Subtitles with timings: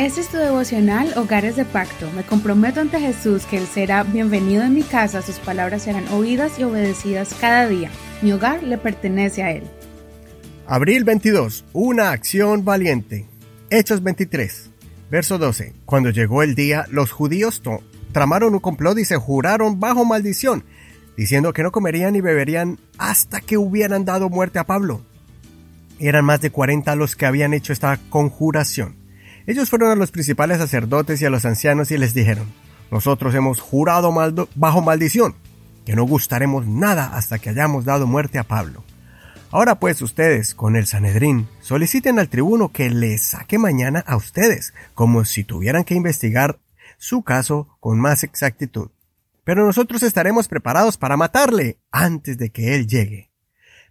[0.00, 2.10] Este es tu devocional Hogares de Pacto.
[2.16, 6.58] Me comprometo ante Jesús que Él será bienvenido en mi casa, sus palabras serán oídas
[6.58, 7.90] y obedecidas cada día.
[8.22, 9.64] Mi hogar le pertenece a Él.
[10.66, 11.66] Abril 22.
[11.74, 13.26] Una acción valiente.
[13.68, 14.70] Hechos 23.
[15.10, 15.74] Verso 12.
[15.84, 17.60] Cuando llegó el día, los judíos
[18.12, 20.64] tramaron un complot y se juraron bajo maldición,
[21.14, 25.02] diciendo que no comerían ni beberían hasta que hubieran dado muerte a Pablo.
[25.98, 28.99] Eran más de 40 los que habían hecho esta conjuración.
[29.46, 32.46] Ellos fueron a los principales sacerdotes y a los ancianos y les dijeron,
[32.90, 34.12] nosotros hemos jurado
[34.54, 35.34] bajo maldición,
[35.84, 38.84] que no gustaremos nada hasta que hayamos dado muerte a Pablo.
[39.52, 44.74] Ahora pues ustedes, con el Sanedrín, soliciten al tribuno que les saque mañana a ustedes,
[44.94, 46.60] como si tuvieran que investigar
[46.98, 48.90] su caso con más exactitud.
[49.42, 53.32] Pero nosotros estaremos preparados para matarle antes de que él llegue.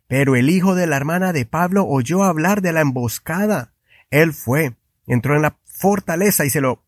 [0.07, 3.73] Pero el hijo de la hermana de Pablo oyó hablar de la emboscada.
[4.11, 4.75] Él fue
[5.09, 6.83] entró en la fortaleza y se lo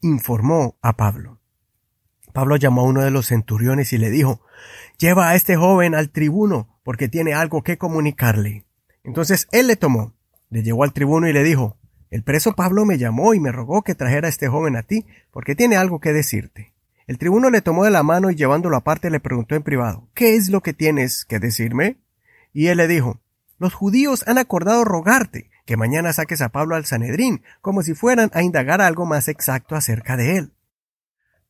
[0.00, 1.40] informó a Pablo.
[2.32, 4.40] Pablo llamó a uno de los centuriones y le dijo,
[4.98, 8.66] lleva a este joven al tribuno porque tiene algo que comunicarle.
[9.02, 10.14] Entonces él le tomó,
[10.48, 11.76] le llevó al tribuno y le dijo,
[12.10, 15.06] el preso Pablo me llamó y me rogó que trajera a este joven a ti
[15.32, 16.72] porque tiene algo que decirte.
[17.06, 20.36] El tribuno le tomó de la mano y llevándolo aparte le preguntó en privado, ¿qué
[20.36, 21.98] es lo que tienes que decirme?
[22.52, 23.20] Y él le dijo,
[23.58, 28.28] los judíos han acordado rogarte que mañana saques a Pablo al Sanedrín, como si fueran
[28.34, 30.52] a indagar algo más exacto acerca de él.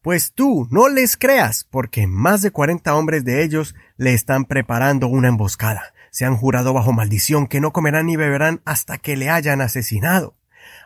[0.02, 5.08] Pues tú no les creas, porque más de cuarenta hombres de ellos le están preparando
[5.08, 5.94] una emboscada.
[6.10, 10.36] Se han jurado bajo maldición que no comerán ni beberán hasta que le hayan asesinado.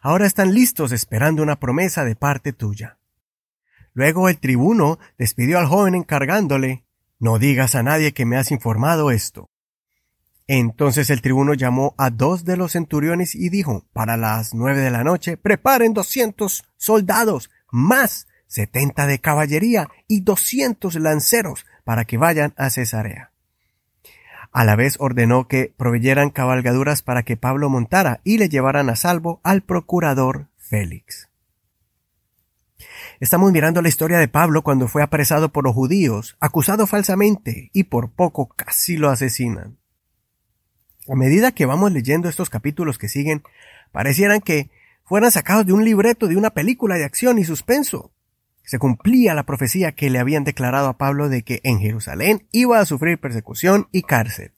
[0.00, 2.98] Ahora están listos esperando una promesa de parte tuya.
[3.94, 6.84] Luego el tribuno despidió al joven encargándole
[7.18, 9.50] No digas a nadie que me has informado esto.
[10.46, 14.90] Entonces el tribuno llamó a dos de los centuriones y dijo, para las nueve de
[14.90, 22.52] la noche, preparen doscientos soldados, más setenta de caballería y doscientos lanceros para que vayan
[22.56, 23.32] a Cesarea.
[24.52, 28.96] A la vez ordenó que proveyeran cabalgaduras para que Pablo montara y le llevaran a
[28.96, 31.28] salvo al procurador Félix.
[33.18, 37.84] Estamos mirando la historia de Pablo cuando fue apresado por los judíos, acusado falsamente y
[37.84, 39.78] por poco casi lo asesinan.
[41.08, 43.42] A medida que vamos leyendo estos capítulos que siguen,
[43.92, 44.70] parecieran que
[45.04, 48.10] fueran sacados de un libreto de una película de acción y suspenso.
[48.62, 52.78] Se cumplía la profecía que le habían declarado a Pablo de que en Jerusalén iba
[52.78, 54.52] a sufrir persecución y cárcel.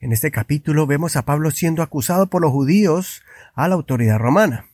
[0.00, 3.22] En este capítulo vemos a Pablo siendo acusado por los judíos
[3.54, 4.66] a la autoridad romana,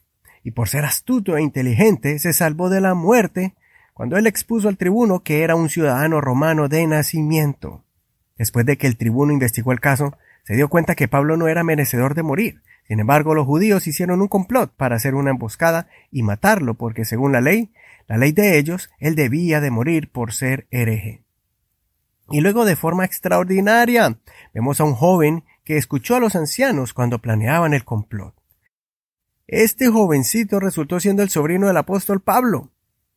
[0.43, 3.55] y por ser astuto e inteligente se salvó de la muerte
[3.95, 7.85] cuando él expuso al tribuno que era un ciudadano romano de nacimiento.
[8.37, 11.65] Después de que el tribuno investigó el caso, se dio cuenta que Pablo no era
[11.65, 12.63] merecedor de morir.
[12.87, 17.33] Sin embargo, los judíos hicieron un complot para hacer una emboscada y matarlo, porque según
[17.33, 17.73] la ley,
[18.07, 21.23] la ley de ellos, él debía de morir por ser hereje.
[22.31, 24.19] Y luego de forma extraordinaria,
[24.53, 28.35] vemos a un joven que escuchó a los ancianos cuando planeaban el complot.
[29.47, 32.71] Este jovencito resultó siendo el sobrino del apóstol Pablo.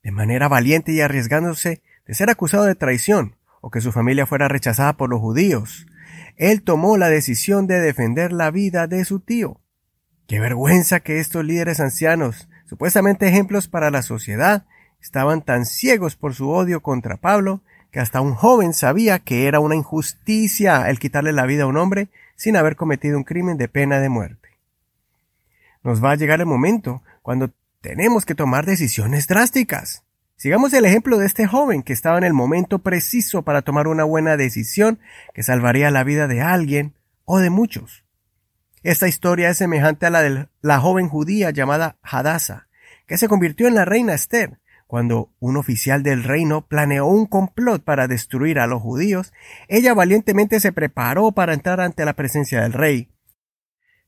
[0.04, 4.48] De manera valiente y arriesgándose de ser acusado de traición, o que su familia fuera
[4.48, 5.88] rechazada por los judíos,
[6.38, 9.60] él tomó la decisión de defender la vida de su tío.
[10.28, 14.66] Qué vergüenza que estos líderes ancianos, supuestamente ejemplos para la sociedad,
[15.02, 17.62] estaban tan ciegos por su odio contra Pablo
[17.92, 21.78] que hasta un joven sabía que era una injusticia el quitarle la vida a un
[21.78, 24.50] hombre sin haber cometido un crimen de pena de muerte.
[25.84, 30.04] Nos va a llegar el momento cuando tenemos que tomar decisiones drásticas.
[30.40, 34.04] Sigamos el ejemplo de este joven que estaba en el momento preciso para tomar una
[34.04, 35.00] buena decisión
[35.34, 36.94] que salvaría la vida de alguien
[37.26, 38.06] o de muchos.
[38.84, 42.68] Esta historia es semejante a la de la joven judía llamada Hadassah,
[43.08, 47.84] que se convirtió en la reina Esther, cuando un oficial del reino planeó un complot
[47.84, 49.34] para destruir a los judíos,
[49.68, 53.10] ella valientemente se preparó para entrar ante la presencia del rey.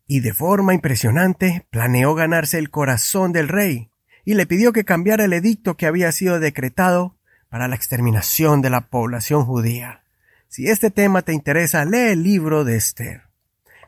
[0.06, 3.90] Y de forma impresionante planeó ganarse el corazón del rey,
[4.26, 7.16] y le pidió que cambiara el edicto que había sido decretado
[7.50, 10.04] para la exterminación de la población judía.
[10.48, 13.24] Si este tema te interesa, lee el libro de Esther.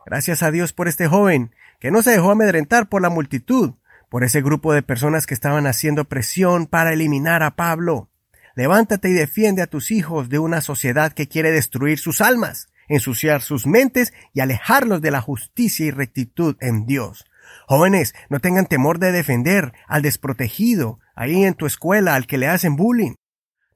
[0.06, 3.74] Gracias a Dios por este joven, que no se dejó amedrentar por la multitud,
[4.10, 8.10] por ese grupo de personas que estaban haciendo presión para eliminar a Pablo.
[8.56, 13.42] Levántate y defiende a tus hijos de una sociedad que quiere destruir sus almas, ensuciar
[13.42, 17.26] sus mentes y alejarlos de la justicia y rectitud en Dios.
[17.68, 22.48] Jóvenes, no tengan temor de defender al desprotegido, ahí en tu escuela, al que le
[22.48, 23.16] hacen bullying.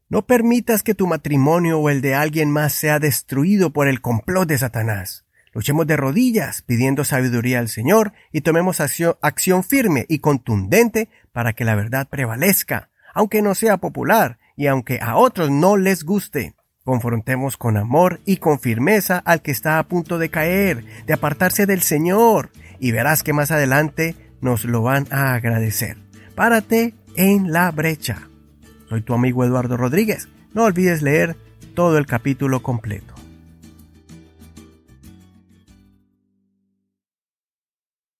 [0.08, 4.48] No permitas que tu matrimonio o el de alguien más sea destruido por el complot
[4.48, 5.26] de Satanás.
[5.56, 11.64] Luchemos de rodillas pidiendo sabiduría al Señor y tomemos acción, firme y contundente para que
[11.64, 16.56] la verdad prevalezca, aunque no sea popular y aunque a otros no les guste.
[16.86, 21.66] Confrontemos con amor y con firmeza al que está a punto de caer, de apartarse
[21.66, 25.98] del Señor, y verás que más adelante nos lo van a agradecer.
[26.36, 28.30] Párate en la brecha.
[28.88, 30.30] Soy tu amigo Eduardo Rodríguez.
[30.54, 31.36] No olvides leer
[31.74, 33.15] todo el capítulo completo.